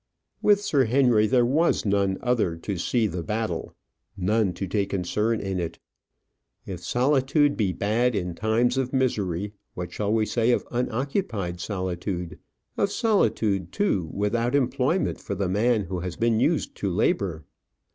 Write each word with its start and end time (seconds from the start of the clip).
With 0.41 0.59
Sir 0.63 0.85
Henry, 0.85 1.27
there 1.27 1.45
was 1.45 1.85
none 1.85 2.17
other 2.23 2.57
to 2.57 2.75
see 2.75 3.05
the 3.05 3.21
battle, 3.21 3.75
none 4.17 4.51
to 4.53 4.65
take 4.65 4.89
concern 4.89 5.39
in 5.39 5.59
it. 5.59 5.77
If 6.65 6.83
solitude 6.83 7.55
be 7.55 7.71
bad 7.71 8.15
in 8.15 8.33
times 8.33 8.77
of 8.79 8.93
misery, 8.93 9.53
what 9.75 9.91
shall 9.91 10.11
we 10.11 10.25
say 10.25 10.49
of 10.53 10.67
unoccupied 10.71 11.59
solitude? 11.59 12.39
of 12.77 12.91
solitude, 12.91 13.71
too, 13.71 14.09
without 14.11 14.55
employment 14.55 15.19
for 15.21 15.35
the 15.35 15.47
man 15.47 15.83
who 15.83 15.99
has 15.99 16.15
been 16.15 16.39
used 16.39 16.73
to 16.77 16.89
labour? 16.89 17.45